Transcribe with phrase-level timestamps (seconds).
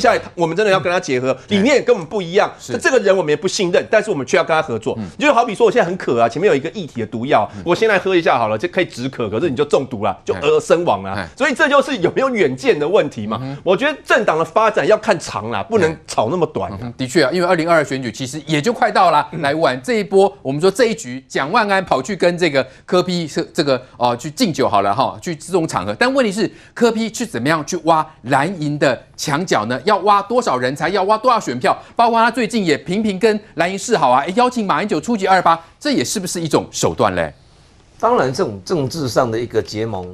[0.00, 2.52] 下来，我们真的要跟他结合，理念跟我们不一样。
[2.58, 4.98] 是这个人我们也不信任，但是我们却要跟他合作。
[5.18, 9.28] 就好比说，我现在很渴啊，前面有一个液体的毒药，我先来喝一下好了，就可以止渴。
[9.28, 11.28] 可是你就中毒了，就而身亡了。
[11.36, 13.40] 所以这就是有没有远见的问题嘛？
[13.62, 16.70] 我觉得政党的发展要看长了，不能炒那么短。
[16.96, 20.32] 的确啊，因为二零二二选举其实也就快到了，来玩这一波。
[20.42, 25.94] 我们说这一局，蒋万安跑去跟这个柯批是这个哦去敬酒好了哈，去这种场合。
[25.98, 29.80] 但问题是，柯批去怎么样去挖蓝营的墙角呢？
[29.84, 30.88] 要挖多少人才？
[30.90, 31.76] 要挖多少选票？
[31.94, 37.32] 包括他最近也频频跟蓝营示好啊，邀请马英九出席二八，这也是不是一种手段嘞？
[37.98, 40.06] 当然，这种政治上的一个结盟。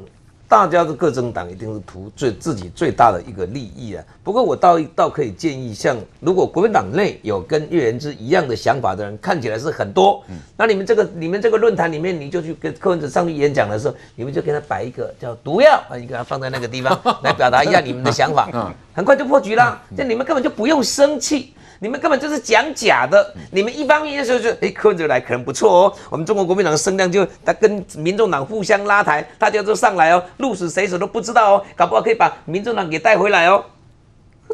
[0.52, 4.04] 大家的各政党一定是图最自己最大的一个利益啊。
[4.22, 10.22] 不过我倒倒可以建议，像如果国民党内有跟叶元之一样的想法的人，看起来是很多。
[10.54, 18.50] 那你们这个你们这个论坛里面，你就去跟柯文哲上去演讲的时候，你们就给他摆一个叫毒药啊，你给他放在那个地方来表达一下你们的想法，
[18.92, 19.80] 很快就破局了。
[19.96, 21.54] 这你们根本就不用生气。
[21.82, 23.34] 你们根本就是讲假的。
[23.50, 25.94] 你们一方面说说，哎，柯文哲来可能不错哦。
[26.10, 33.64] 我们中国国民党的声量就他跟民众党互相拉抬，大家都上来哦，鹿死谁手都不知道哦，搞不好可以把民众党给带回来哦。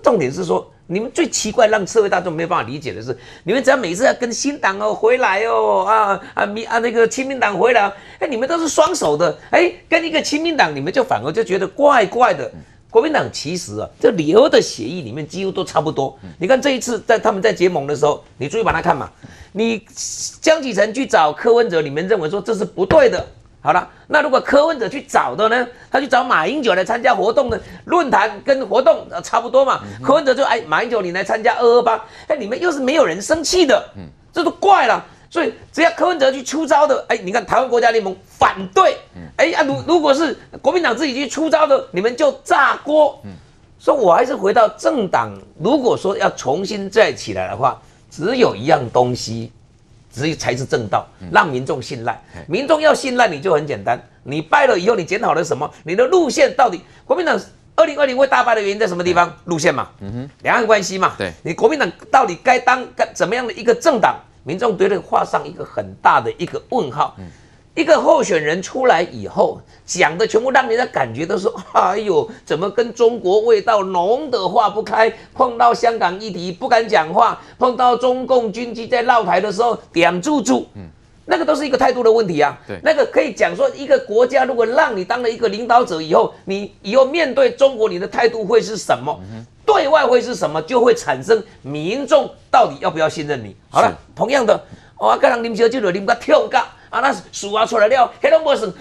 [0.03, 12.51] 重点是说，你们最奇怪让社会大众没有办法理解的是，你们只要每次要跟新党哦回来哦啊啊民啊那个亲民党回来，哎，你们都是双手的，哎，跟一个亲民党，你们就反而就觉得怪怪的。
[12.91, 16.19] 国民党其实啊，这留的协议里面几乎都差不多。
[16.39, 19.11] 你看这一次在他们在结盟的时候，你注意把它看嘛。
[19.53, 19.84] 你
[20.41, 23.25] 江启臣去找柯文哲，你们认为说这是不对的。
[23.61, 25.66] 好了，那如果柯文哲去找的呢？
[25.91, 29.81] 他去找马英九来参加活动的论坛跟活动差不多嘛。
[30.03, 35.05] 柯文哲就哎，马英九你来参加二二八，哎，你们又是没有人生气的，嗯这都怪了。
[35.31, 38.97] 所以只要柯文哲去出招的，哎，你看台湾国家联盟反对，
[39.37, 43.21] 哎啊，如如果是国民党自己去出招的，你们就炸锅。
[43.81, 49.53] 所以我还是回到政党，如果说要重新再起来的话，只有一样东西，
[50.12, 52.21] 只有才是正道，让民众信赖。
[52.49, 55.71] 民众要信赖你就很简单，你败了以后，你检讨了什么？
[55.84, 56.81] 你的路线到底？
[57.05, 57.41] 国民党
[57.77, 59.33] 二零二零会大败的原因在什么地方？
[59.45, 64.16] 路线嘛，嗯哼，两岸关系嘛，对，你国民党到底该当该怎么样的一个政党？
[64.48, 67.14] 民众对这个画上一个很大的一个问号。
[67.75, 75.12] 一个候选人出来以后讲的全部让人家感觉都是，哎呦，怎么跟中国味道浓得化不开？
[75.34, 80.66] 碰到香港议题不敢讲话，碰到中共军机在绕台的时候点住住，
[81.25, 82.59] 那个都是一个态度的问题啊。
[82.82, 89.20] 那个可以讲说，一个国家如果让你当了一个领导者以后，你以后面对中国，你的态度会是什么？
[89.69, 90.62] 对外会是什么？
[90.62, 93.55] 就会产生民众到底要不要信任你？
[93.69, 94.59] 好了，同样的，
[94.99, 98.73] 我跟人啉烧酒就啉个跳咖啊，那数啊出来了，黑龙江省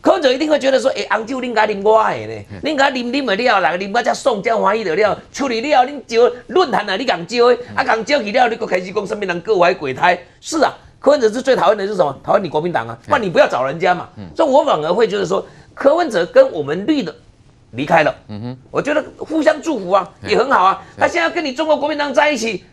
[0.00, 5.16] 柯文哲一定会觉得说，哎，红酒恁家啉我的呢，恁家啉啉的了，来啉我才爽，才欢喜的了。
[5.32, 10.18] 处理了，恁招论坛啊，你讲招的，啊讲招去了，你搁开始讲身边人各怀鬼胎。
[10.40, 12.18] 是啊，柯文哲是最讨厌的是什么？
[12.24, 14.08] 讨厌你国民党啊，那你不要找人家嘛。
[14.34, 17.14] 所以我反而会觉得说，柯文哲跟我们绿的。
[17.72, 20.82] 离开了，嗯哼，我觉得互相祝福啊，也很好啊。
[20.96, 22.64] 他现在跟你中国国民党在一起，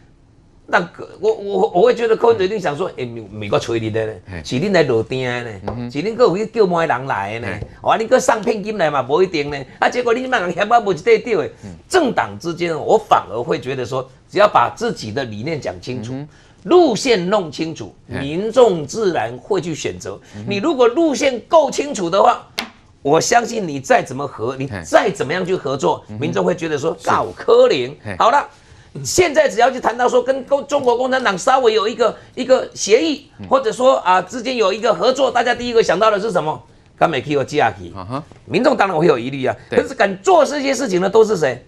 [0.67, 0.77] 那
[1.19, 9.57] 我我我会觉得柯文哲一定想说，哎，美国催你的呢，是恁来落订的呢，是恁各位叫某人来的呢，哇，你个上聘金来嘛，不一定呢。
[9.79, 11.49] 啊，结果你们人嫌我不是对调的。
[11.87, 16.13] 政党之间，我反而会觉得说，只要把自己的理念讲清楚，
[16.63, 20.19] 路线弄清楚，民众自然会去选择。
[20.45, 22.45] 你如果路线够清楚的话。
[23.01, 27.97] 我相信你再怎么合，你再怎么样去合作，民众会觉得说搞柯林。
[28.17, 28.47] 好了，
[29.03, 36.61] 现在只要去谈到说跟中国共产党稍微有一个一个协议，或者说啊之间有一个合作，大家第一个想到的是什么？
[36.97, 37.93] 敢美 K 和 G R K，
[38.43, 39.55] 民众当然会有疑虑啊。
[39.69, 41.65] 可是敢做这些事情的都是谁？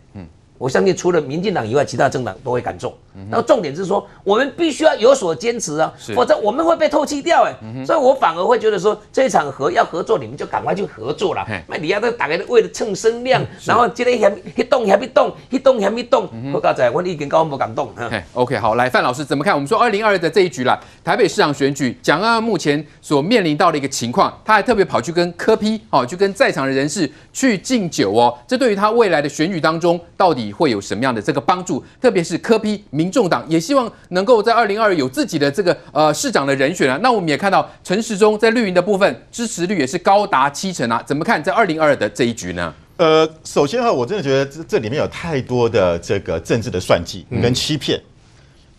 [0.58, 2.96] 我相信除了民进党以外，其他政党都会敢做。
[3.30, 7.86] 然后重点是说，我们必须要有所坚持啊，否则我们会被透气掉哎。
[7.86, 11.46] 所以我反而会觉得说，这一场合要合作，你们就赶快去合作了。
[11.68, 16.30] 那你要都大概为了蹭声量，然后今天还一动还一动，一动嫌一动。
[16.54, 17.92] 我告诉你我已经高不敢动。
[18.34, 19.54] OK，好，来范老师怎么看？
[19.54, 28.38] 我们说二零二二的这一局了，台北市长选举，蒋万安目前所面临到的一个情况，他还特别跑去跟柯批哦，去跟在场的人士去敬酒哦。
[28.48, 31.84] 这对于他未来的选举当中，到底会有什么样的这个帮助？
[32.02, 37.00] 特别是柯 P 民众党也希望能够在二零二二有自己的这个呃市长的人选啊。
[37.02, 41.02] 那我们也看到陈时中在绿营的部分支持率也是高达七成啊。
[41.04, 42.72] 怎么看在二零二二的这一局呢？
[42.98, 48.00] 呃，首先哈，我真的觉得这这里面有太多的这个政治的算计跟欺骗。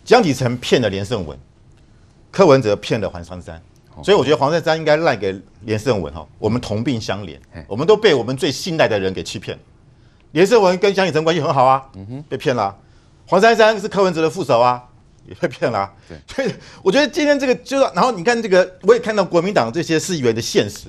[0.05, 1.37] 江启臣骗了连胜文，
[2.31, 3.61] 柯文哲骗了黄珊珊，
[4.01, 6.25] 所以我觉得黄珊珊应该赖给连胜文哈。
[6.39, 7.37] 我们同病相怜，
[7.67, 9.57] 我们都被我们最信赖的人给欺骗。
[10.31, 12.75] 连胜文跟江启臣关系很好啊，嗯哼，被骗了、啊。
[13.25, 14.83] 黄珊珊是柯文哲的副手啊，
[15.27, 15.93] 也被骗了、啊。
[16.07, 20.87] 对， 所以我觉得今天这个就是，然后你看这个，我也看到国民党这些市议员的现实，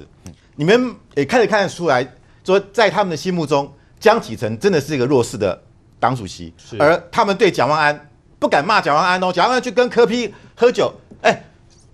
[0.56, 2.06] 你们也开始看得出来，
[2.44, 5.62] 说在他们的心目中，江启臣真的是一个弱势的
[5.98, 10.92] 党主席，是而他们对蒋万安不敢骂蒋万安哦，蒋万安去跟柯 P 喝酒，
[11.22, 11.44] 哎，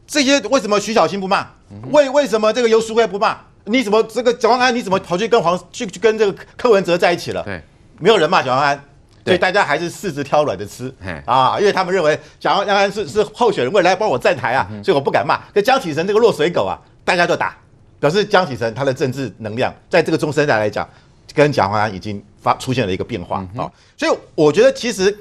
[0.06, 1.46] 这些为什么徐小新不骂？
[1.92, 3.38] 为为什么这个游淑慧不骂？
[3.66, 4.74] 你怎么这个蒋万安？
[4.74, 7.42] 你怎么跑去跟黄去去跟这个柯文哲在一起了？
[7.44, 7.62] 对，
[8.00, 8.84] 没有人骂蒋万安，
[9.24, 10.92] 所以大家还是柿子挑软的吃
[11.24, 15.40] 啊，因为他们认为蒋万安是是候选人，未来帮我站台啊，所以我不敢骂。
[15.52, 17.56] 跟江启臣这个落水狗啊，大家都打，
[17.98, 20.88] 表示江启臣他的政治能量在这个中生代来讲，
[21.34, 23.70] 跟蒋万安已经发出现了一个变化啊。
[23.96, 25.16] 所以我觉得其实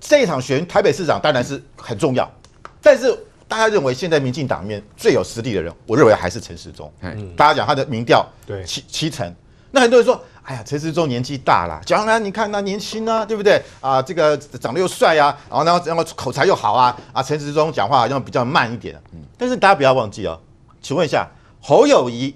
[0.00, 2.30] 这一场选台北市长当然是很重要，
[2.82, 3.16] 但是。
[3.48, 6.90] 大家认为现在民进党里面最有实力的人，我认为还是陈时中。
[7.02, 9.30] 嗯，大家讲他的民调对七七成，
[9.70, 14.02] 那很多人说，哎呀，陈时中年纪大了，蒋万安你看他年轻啊，对不对啊？
[14.02, 19.00] 这个长得又帅啊，然后然后然后口才又好啊啊，陈时中讲话好像比较慢一点。
[19.12, 20.38] 嗯，但是大家不要忘记哦，
[20.80, 21.28] 请问一下，
[21.60, 22.34] 侯友谊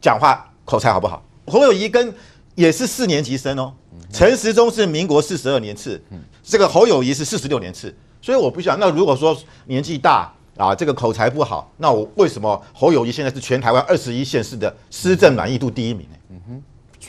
[0.00, 1.22] 讲话口才好不好？
[1.46, 2.14] 侯友谊跟
[2.54, 3.72] 也是四年级生哦，
[4.12, 6.00] 陈时中是民国四十二年次，
[6.44, 10.32] 这个侯友谊是四十六年次，所以我不想，那如果说年纪大。
[10.58, 16.16] 啊，这个口才不好，那我为什么侯友谊现在是全台湾二十一县市的施政满意度第一名呢？
[16.30, 16.62] 嗯哼，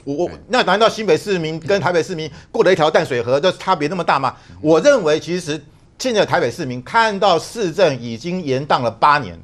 [0.10, 4.36] 我我那难道新北市民跟台北市民过了一条淡水河，就差别那么大吗？
[4.60, 5.62] 我认为其实
[6.00, 9.38] 现在台北市民看到市政已经延宕了八年，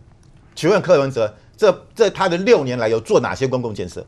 [0.56, 4.04] 请问柯文哲，这这他的六年来有做哪些公共建设？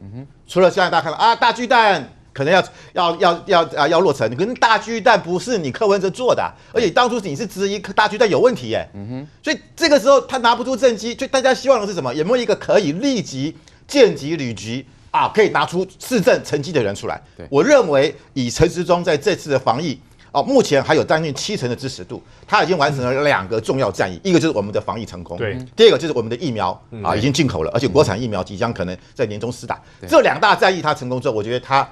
[0.48, 2.13] 除了现在大家看到啊大巨蛋。
[2.33, 2.63] 可能要
[2.94, 12.13] 要要要啊要落成，可能大巨蛋不是你柯文哲做的，啊，而且当初你是质疑大巨蛋有问题耶，嗯哼，所以这个时候他拿不出政绩，所以大家希望的是什么？
[12.13, 13.57] 有没有一个可以立即
[13.88, 14.86] 见级履职
[15.18, 17.22] 啊，可以拿出市政成绩的人出来？
[17.50, 20.00] 我认为以陈时中在这次的防疫
[20.31, 31.88] 哦，目前还有将近七成的支持度，他已经完成了两个重要战役，一个就是我们的防疫成功，对，第二个就是我们的疫苗啊已经进口了，而且国产疫苗即将可能在年终施打，这两大战役他成功之后，我觉得他。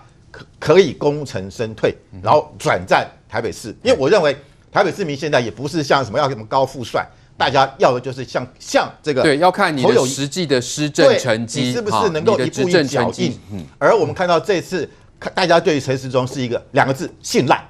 [0.59, 4.35] 可以功成身退，然后转战台北市，因为我认为
[4.69, 13.37] 台北市民现在也不是像什么要什么高富帅，大家要的就是像像这个对，要看你的实际的施政成绩，你是不是能够一步一脚印。
[13.77, 14.89] 而我们看到这次，
[15.33, 17.67] 大家对陈时中是一个两个字：信赖，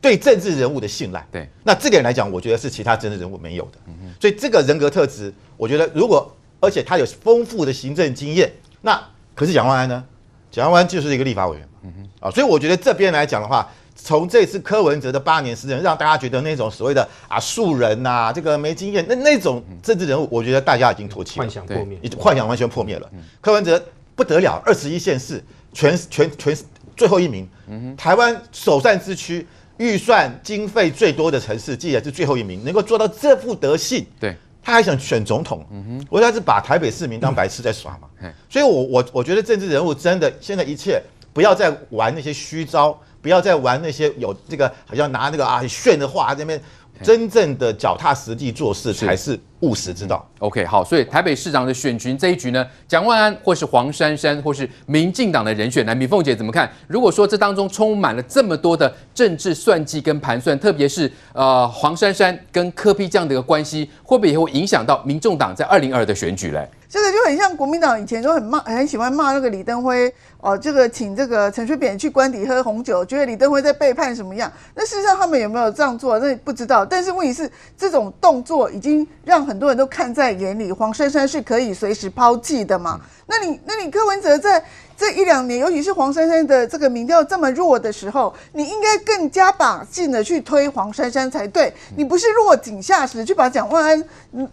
[0.00, 1.26] 对政治人物的信赖。
[1.32, 3.78] 对，那这点来讲，我觉得是其他政治人物没有的。
[4.20, 8.50] 所以这个人格特质，我觉得如果而且他有丰富的行政经验，
[8.80, 9.02] 那
[9.34, 10.04] 可是蒋万安呢？
[10.50, 11.68] 蒋万安就是一个立法委员。
[11.82, 13.68] 嗯哼，啊，所以我觉得这边来讲的话，
[14.04, 23.10] 从这次柯文哲的八年时间，让大家觉得那种所谓的啊素人呐、啊，这个没经验，那那种政治人物，我觉得大家已经唾弃了，幻想破灭，已经幻想完全破灭了。
[23.40, 23.82] 柯文哲
[24.14, 25.42] 不得了，二十一县市
[25.72, 26.54] 全全全
[26.94, 27.48] 最后一名，
[27.96, 29.46] 台湾首善之区，
[29.78, 34.36] 预算经费最多的城市，竟然是最后一名，能够做到这副德性，对。
[34.66, 41.02] 他还想选总统，嗯哼，我他是把台北市民当白痴在耍嘛，嗯、所以我我我觉得政治人物真的现在一切
[41.34, 46.58] 不要再玩那些虚招，不要再玩那些有这个好像拿那个啊炫的话那边。
[47.02, 50.28] 真正的脚踏实地做事才是务实之道。
[50.40, 56.70] OK，好，所以台北市长的选群这一局呢，蒋万安或是黄珊珊或是民进党的人选，来，米凤姐怎么看？
[56.86, 66.68] 如果说这当中充满了这么多的政治算计跟盘算，特别是呃黄珊珊跟柯 P 这样的一个关系，会不会也会影响到民众党在二零二的选举嘞？
[66.86, 74.52] 这个就很像国民党以前都很骂，很喜欢骂那个李登辉哦，这个请这个陈水扁去官邸喝红酒，觉得李登辉在背叛什么样？
[74.76, 76.20] 那事实上他们有没有这样做？
[76.20, 76.86] 那不知道。
[76.86, 83.00] 但是问题是，这种动作已经让很多人都看在眼里，黄珊珊是可以随时抛弃的嘛？
[83.26, 84.62] 那你，那你柯文哲在
[84.96, 91.72] 这一两年，尤其是黄珊珊的这个民调这么弱的时候，你应该更加把劲的去推黄珊珊才对。
[91.96, 94.04] 你不是落井下石去把蒋万安，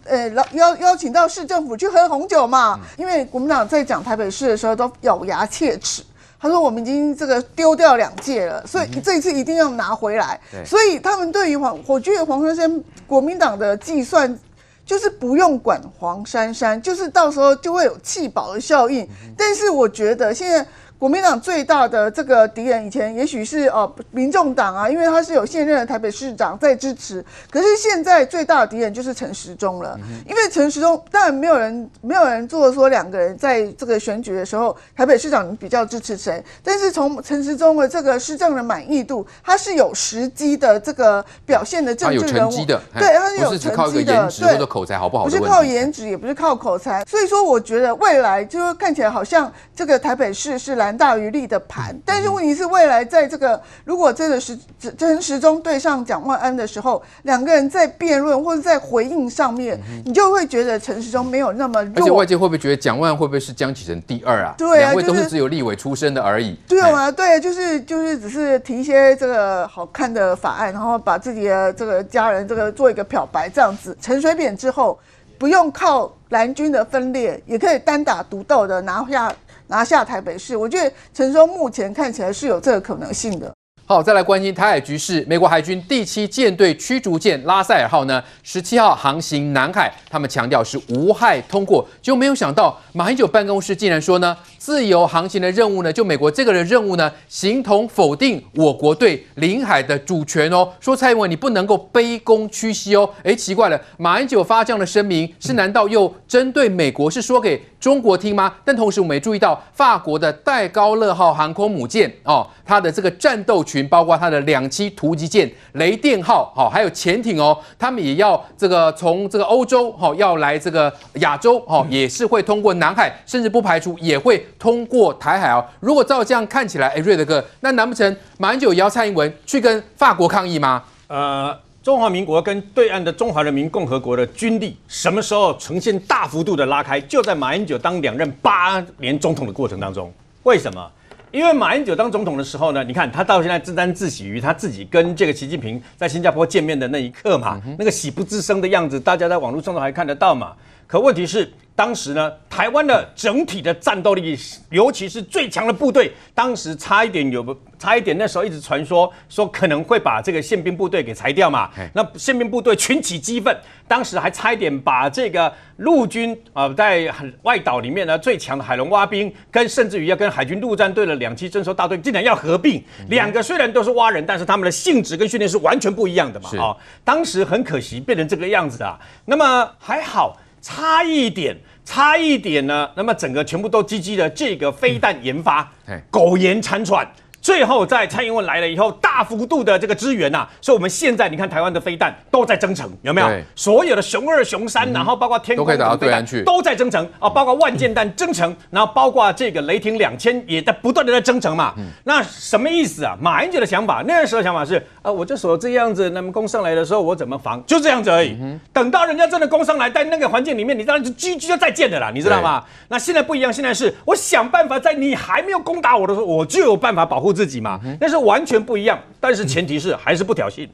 [0.04, 2.80] 呃，邀邀请到市政府去喝红酒嘛？
[2.96, 6.02] 因为国民党在讲台北市的时候都咬牙切齿，
[6.40, 10.40] 他说我们已经这个丢掉两届了，所以这一次一定要拿回来。
[10.64, 14.38] 所以他们对于黄，我觉得黄珊珊国民党的计算。
[14.84, 19.08] 就是不用管黄珊珊，就是到时候就会有弃保的效应。
[19.36, 20.66] 但是我觉得现在。
[21.02, 27.24] 国民党最大的这个敌人，以前也许是哦民众党啊，因为他是有现任的台北市长在支持。
[27.50, 36.40] 可是现在最大的敌人就是陈时中了，因为陈时中当然没有人没有人做说两个人在这个选举的时候，台北市长比较支持谁。
[36.62, 45.24] 但是从陈时中的这个施政的满意度，他是有时机的这个表现的政治人物，对，他是有成绩的，对，口才好不好？
[45.24, 47.04] 不是靠颜值，也不是靠口才。
[47.06, 50.91] 所以说，我觉得未来就看起来好像这个台北市是蓝。
[50.92, 51.98] 蓝大于利的盘。
[52.04, 54.56] 但是问题是，未来在这个如果真的是
[54.98, 61.94] 陈时中对上蒋万安的时候，两个人在辩论或者在回应上面，你就会觉得陈时中没有那么弱。
[61.96, 64.54] 而且外界会不会觉得蒋万安会不会是江启臣第二啊？
[64.58, 66.54] 对啊，两位都是只有立委出身的而已。
[66.68, 73.96] 对啊，对，就是就是只是提一些这个好看的法案，然后把自己的这个家人这个做一个漂白这样子。
[74.02, 74.98] 陈水扁之后。
[75.38, 79.34] 不用靠蓝军的分裂，也可以单打独斗的拿下
[79.72, 80.54] 拿下台北市。
[80.54, 83.52] 我觉得陈忠目前看起来是有这个可能性的。
[83.92, 85.22] 好，再来关心台海局势。
[85.28, 100.66] 美国海军第七舰队驱逐舰拉塞尔号呢，十七号航行南海，他们强调是无害通过，就没有想到马英九办公室竟然说呢，自由航行的任务呢，就美国这个的任务呢，形同否定我国对领海的主权哦。
[100.80, 103.06] 说蔡英文你不能够卑躬屈膝哦。
[103.22, 107.10] 哎，奇怪了，马英九发这样的声明，是难道又针对美国？
[107.10, 108.54] 是说给中国听吗？
[108.64, 124.46] 但同时我们也注意到，法国的戴高乐号航空母舰哦，它的这个战斗群，包括它的两栖突击舰雷电号，好，还有潜艇哦，他们也要这个从这个欧洲哈，要来这个亚洲哈，也是会通过南海，甚至不排除也会。
[124.58, 130.82] 通过台海哦，如果照这样看起来，哎，瑞德哥，那难不成马英九也要蔡英文去跟法国抗议吗？
[131.08, 137.00] 呃，中华民国跟对岸的中华人民共和国的军力什么时候呈现大幅度的拉开？
[137.00, 140.12] 就在马英九当两任八年总统的过程当中。
[140.44, 140.90] 为什么？
[141.32, 150.52] 因为马英九当总统的时候呢，你看他到现在自担自喜于他自己跟这个习近平在新加坡见面的那一刻嘛，嗯、那个喜不自胜的样子，大家在网络上都还看得到嘛。
[150.86, 151.50] 可问题是。
[151.74, 154.38] 当时呢，台湾的整体的战斗力，
[154.70, 161.70] 尤其是最强的部队，当时差一点有差一点，那时候一直传说说可能会把这个宪兵部队给裁掉嘛。
[161.94, 163.56] 那宪兵部队群起激愤，
[163.88, 167.12] 当时还差一点把这个陆军啊、呃，在
[167.42, 172.84] 外岛里面呢最强的海龙蛙兵，跟甚至于要跟海军陆战队的两栖征收大队，竟然要合并。
[173.08, 176.50] 两个虽然都是蛙人，但是他们的性质跟训练是完全不一样的嘛。
[176.50, 179.00] 啊、哦，当时很可惜变成这个样子啊。
[179.24, 180.36] 那么还好。
[180.62, 181.54] 差一点，
[181.84, 185.70] 差一点呢，那么整个全部都积极的这个飞弹研发，
[186.10, 187.06] 苟延残喘。
[187.42, 193.26] 最后在蔡英文来了以后，大幅度的这个支援呐、啊，所以我们现在你看台湾的飞弹都在增程，有没有？
[193.56, 201.74] 所有的熊二、熊三，然后包括天空的飞弹都在增程啊，包括万箭弹增程，然后包括这个雷霆两千也在不断的在增程嘛。
[202.04, 203.18] 那什么意思啊？
[203.20, 207.60] 马英九的想法，那时候想法是啊，我就说这样子，那么攻上来的时候我怎么防？
[207.66, 208.38] 就这样子而已。
[208.72, 212.62] 等到人家真的攻上来，在那个环境里面，你当然就狙击就再见的啦，你知道吗？
[212.86, 217.31] 那现在不一样，现在是我想办法在你还没有攻打我的时候，我就有办法保护。
[217.32, 218.98] 自己嘛，那是完全不一样。
[219.20, 220.68] 但是前提是还是不挑衅。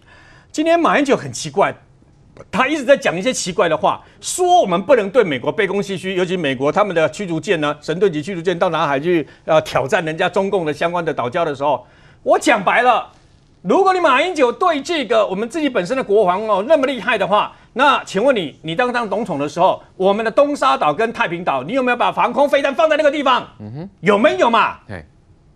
[0.50, 1.74] 今天马英九很奇怪，
[2.50, 11.86] 他一直在讲一些奇怪的话，说我们不能对美国卑躬屈膝，尤其美国他们的驱逐舰呢，神盾级驱逐舰到南海去呃挑战人家中共的相关的岛礁的时候，
[12.22, 13.06] 我讲白了，
[13.62, 23.46] 如果你马英九对这个我们自己本身的国防哦那么厉害的话，那请问你，你当当总统的时候，我们的东沙岛跟太平岛，你有没有把防空飞弹放在那个地方？
[23.60, 24.78] 嗯哼，有没有嘛？
[24.88, 25.04] 对。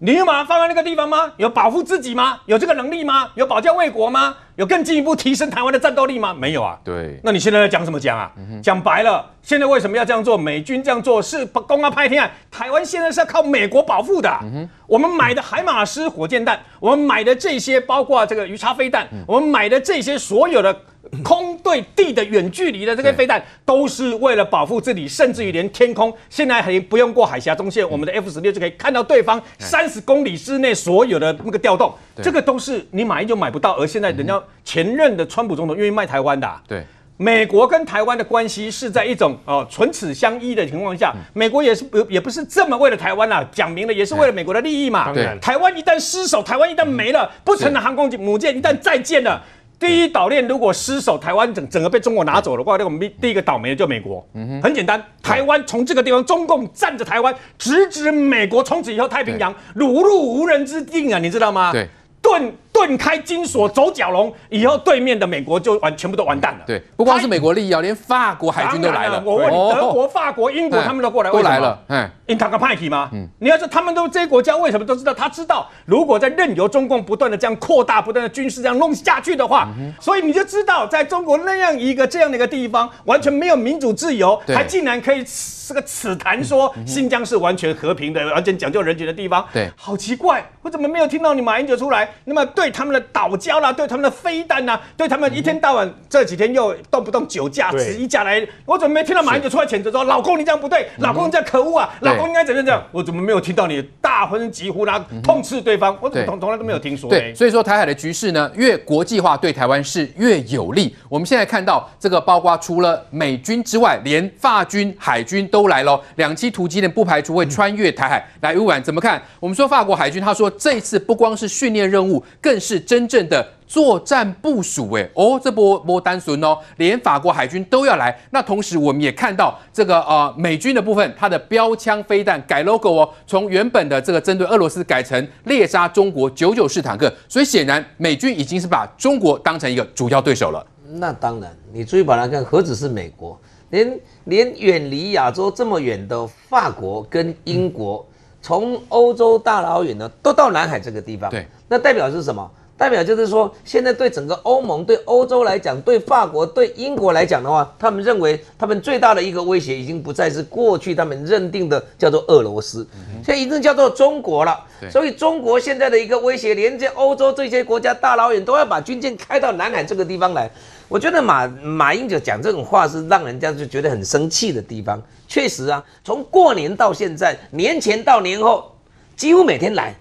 [0.05, 1.31] 你有把它放在那个地方吗？
[1.37, 2.41] 有保护自己吗？
[2.47, 3.31] 有这个能力吗？
[3.37, 4.35] 有保家卫国吗？
[4.57, 6.35] 有更进一步提升台湾的战斗力吗？
[6.35, 6.77] 没有啊。
[6.83, 7.21] 对。
[7.23, 8.33] 那你现在在讲什么讲啊？
[8.61, 10.37] 讲、嗯、白了，现在为什么要这样做？
[10.37, 12.29] 美军这样做是公开派天啊！
[12.51, 14.41] 台湾现在是要靠美国保护的、啊。
[14.43, 20.77] 嗯、我们买的海马斯火箭弹，我们买的这些包括这个鱼叉飞弹，嗯、我们买的这些所有的。
[21.23, 31.93] 空对地的远距离的这个飞弹，都是为了保护自己，甚至于连天空，现在还不用过海峡中线，我们的 F 十六就可以看到对方三十公里之内所有的那个调动，
[32.23, 36.61] 这个都是你买就买不到，而现在人家前任的川普总统愿意卖台湾的。
[36.67, 36.85] 对，
[37.17, 45.13] 美国跟台湾的关系是在一种哦唇齿相依的情况下，美国也是不也不是这么为了台湾啦，讲明了也是为了美国的利益嘛。
[45.13, 49.43] 对，台湾一旦失守，台湾一旦没了，不成的航空母舰一旦再建了。
[49.87, 54.25] 第一岛链如果失守，台湾整整个被中国拿走的话，那我们第一个倒霉的就美国。
[54.63, 61.73] 很简单，台湾从这个地方，中共占着台湾，直指美国，从此以后太平洋如入无人之境啊，你知道吗？
[61.73, 61.89] 对，
[62.23, 62.53] 盾。
[62.73, 66.65] 盾开金锁走蛟龙，以后对面的美国就完全部都完蛋了。
[66.67, 69.23] 对，不光是美国利益啊，连法国海军都来了。
[69.25, 71.79] 我问你，德国、法国、英国他们都过来，都来了。
[71.89, 73.11] 嗯，因他个派系吗？
[73.13, 75.13] 嗯，你要说他们都这些国家为什么都知道？
[75.13, 79.69] 他知道，如果在任由中共不断的这样扩大、不断的军事这样弄下去的话，
[80.01, 85.23] 所以你就知道，在中国那样一个这样的一个地方，完全没有民主自由，还竟然可以
[85.69, 89.47] 这个此谈说新疆是完全和平的，完全讲究人权的地方。
[89.53, 92.09] 对，好奇怪，我怎么没有听到你马英九出来？
[92.25, 92.62] 那么对。
[92.63, 102.81] 对他们的岛礁啦，对他们的飞弹呐，对他们一天到晚这几天又动不动酒驾、十一驾来，我怎么没听到马英九出来谴责说，老公你这样不对，老公你这样可恶啊，老公应该怎样怎样？
[102.93, 105.99] 我怎么没有听到你大声疾呼啦，痛斥对方？
[106.01, 107.11] 我怎么从从来都没有听说？
[107.11, 110.95] 对，所以说台海的局势呢，越国际化对台湾是越有利。
[111.09, 118.81] 我们现在看到这个，包括除了美军之外，连法军、海军都来了，两栖突击舰不排除会穿越台海来乌管。
[118.81, 119.21] 怎么看？
[119.41, 124.91] 我们说法国海军，他说这一次不光是训练任务，更是真正的作战部署。
[124.93, 128.17] 哎，哦，这波波单纯哦，连法国海军都要来。
[128.31, 137.13] 那同时我们也看到这个呃美军的部分，它的标枪飞弹改 logo 哦，从原本的这个针对俄罗斯改成猎杀中国九九式坦克。
[137.29, 140.67] 所以显然美军已经是把中国当成一个主要对手了。
[140.95, 143.41] 那当然，你注意把它看，何止是美国，
[143.71, 148.05] 连连远离亚洲这么远的法国跟英国。
[148.09, 148.09] 嗯
[148.45, 151.31] 从欧洲大老远呢，都到南海这个地方。
[151.31, 152.51] 对，那代表是什么？
[152.77, 162.87] 代表就是说，现在对整个欧盟、对欧洲来讲，对法国、对英国来讲的话，他们认为他们最大的一个威胁，已经不再是过去他们认定的叫做俄罗斯，
[163.25, 164.59] 现在已经叫做中国了。
[164.91, 170.51] 所以中国现在的一个威胁，连接欧洲这些国家大老远都要把军舰开到南海这个地方来。
[170.89, 175.01] 我觉得马马英九讲这种话是让人家就觉得很生气的地方。
[175.27, 178.77] 确实啊，从过年到现在，年前到年后，
[179.17, 179.95] 几乎每天来，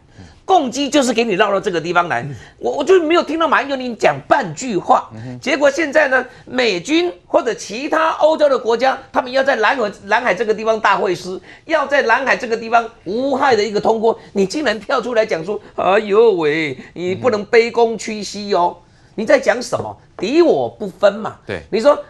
[0.45, 2.25] 共机就是给你绕到这个地方来。
[2.57, 5.09] 我我就没有听到马英九你讲半句话。
[5.41, 18.77] 结果现在呢，美军或者其他欧洲的国家，他们要在南海南海这个地方大会师，要在南海这个地方无害的一个通过，你竟然跳出来讲说，哎呦喂，你不能卑躬屈膝哦。
[19.15, 19.95] 你在讲什么？
[20.17, 21.35] 敌我不分嘛。
[21.45, 22.01] 对，你说，嗯，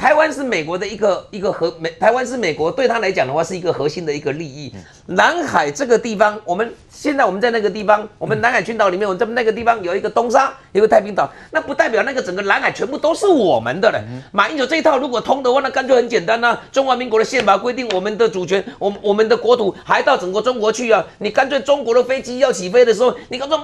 [0.00, 4.72] 台湾是美国的一个一个核美，台湾是美国对他来讲的话是一个核心的一个利益。
[5.04, 14.00] 南海这个地方，我们现在我们在那个地方，我们南海群岛里面，我们在那个地方有一个东沙，有个太平岛，那不代表那个整个南海全部都是我们的嘞。
[14.32, 21.04] 马英九这一套如果通的话，那干脆很简单呐、中华民国的宪法规定，我们的主权，我我们的国土还到整个中国去啊。
[21.18, 23.58] 你干脆中国的飞机要起飞的时候，你干脆。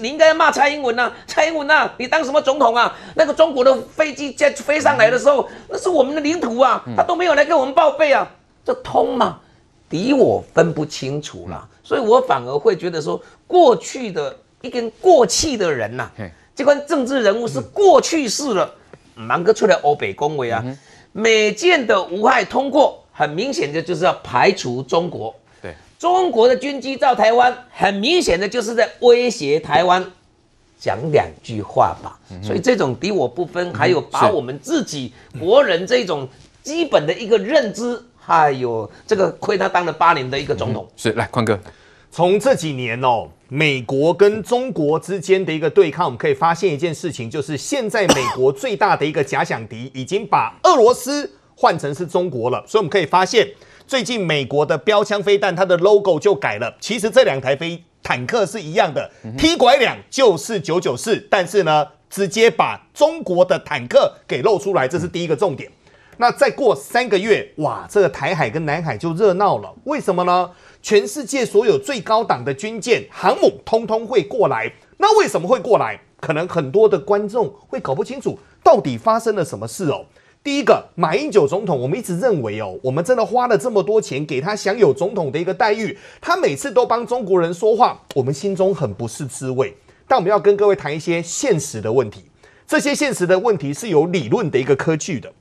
[0.00, 2.96] 你应该要骂蔡英文呐、啊，蔡英文呐、啊，你当什么总统啊？
[3.14, 8.28] 那个中国的飞机在飞上来的时候，那是我们的领土啊，他都没有来跟我们报备啊，
[8.64, 9.40] 这通吗？
[9.88, 18.72] 敌我分不清楚了，所以我反而会觉得说，过去的一根过气的人呐、啊，这关政治人物是过去式了，
[19.14, 20.64] 忙个出来欧北恭维啊，
[21.12, 25.32] 美舰的无害通过，很明显的就是要排除中国。
[26.04, 30.04] 中国的军机到台湾，很明显的就是在威胁台湾，
[30.78, 32.20] 讲两句话吧。
[32.42, 36.28] 所以这种敌我不分，还有把我们自己国人这种
[36.62, 40.86] 基本的一个认知，哎呦这个亏他当了八年的一个总统。
[40.94, 41.58] 是，来，宽哥，
[42.10, 53.48] 从这几年哦，美国跟中国之间的一个对抗，我们可以发现一件事情，就是现在美国最大的一个假想敌已经把俄罗斯换成是中国了，所以我们可以发现。
[53.86, 56.74] 最近美国的标枪飞弹，它的 logo 就改了。
[56.80, 65.70] 其实这两台飞坦克是一样的，T 拐两就是九九四，但是呢，直接把中国的坦克给露出来，这是第一个重点。
[66.16, 69.74] 那再过三个月，哇，这个台海跟南海就热闹了。
[69.84, 70.50] 为什么呢？
[70.80, 74.72] 全世界所有最高档的军舰、航母，通通会过来。
[74.98, 76.00] 那为什么会过来？
[76.20, 80.06] 可能很多的观众会搞不清楚，到底发生了什么事哦。
[80.44, 89.74] 第一个，马英九总统，我们一直认为哦，我们真的花了这么多钱给他享有总统的一个待遇，他每次都帮中国人说话，我们心中很不是滋味。
[90.06, 92.26] 但我们要跟各位谈一些现实的问题，
[92.66, 95.32] 这些现实的问题是有理论的一个科据的。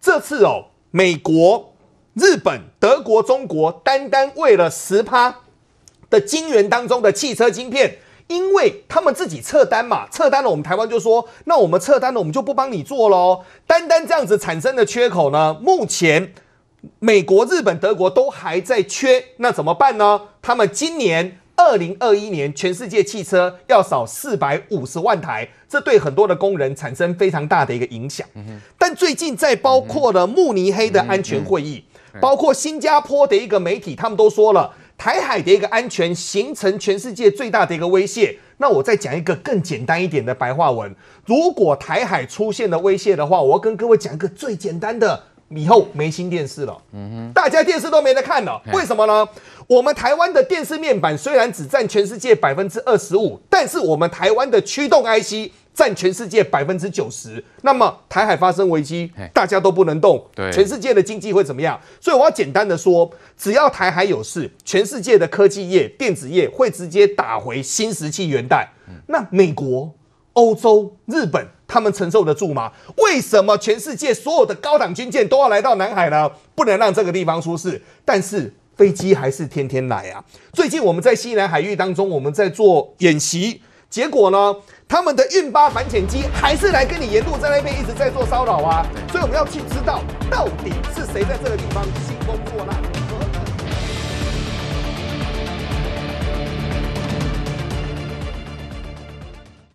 [0.00, 1.74] 这次哦，美国、
[2.14, 5.40] 日本、德国、中国，单单为了十趴
[6.08, 7.98] 的晶圆当中的汽车晶片。
[8.32, 13.44] 因为他们自己撤单嘛，撤单了，我们台湾就说，那我们撤单了，我们就不帮你做喽。
[13.66, 16.32] 单单这样子产生的缺口呢，目前
[16.98, 20.22] 美国、日本、德国都还在缺，那怎么办呢？
[20.40, 28.26] 他们今年二零二一年全世界汽车要少四百五十万台，这对很多的工人产生非常大的一个影响。
[28.78, 31.84] 但最近在包括了慕尼黑的安全会议，
[32.20, 34.72] 包括新加坡的一个媒体，他们都说了。
[35.02, 38.38] 台海的一个安全形成全世界最大的一个威胁。
[38.58, 40.94] 那我再讲一个更简单一点的白话文：
[41.26, 48.62] 如果台海出现了威胁的话，我要跟各位讲一个最简单的，以后没新电视了，嗯哼，大家电视都没得看了。
[48.72, 49.28] 为什么呢？
[49.66, 55.50] 我们台湾的电视面板虽然只占全世界百分之二十五，但是我们台湾的驱动 IC。
[55.74, 61.80] 占全世界百分之九十，那么台海发生危机，大家都不能动，对，全世界的经济会怎么样？
[62.00, 68.70] 所以我要简单的说，只要台海有事，全世界的科技业、电子业会直接打回新石器元代。
[69.06, 69.92] 那美国、
[70.34, 72.70] 欧洲、日本，他们承受得住吗？
[72.98, 76.30] 为什么全世界所有的高档军舰都要来到南海呢？
[76.54, 80.22] 不能让这个地方出事，但是飞机还是天天来啊。
[80.52, 84.56] 最近我们在西南海域当中，我们在做演习，结果呢，
[84.88, 88.86] 他们的运八反潜机还是来跟你沿路在那边一直在做骚扰啊。
[89.10, 90.00] 所以我们要去知道，
[90.30, 92.91] 到底是谁在这个地方兴风作浪。